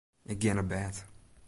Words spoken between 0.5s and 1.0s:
op bêd.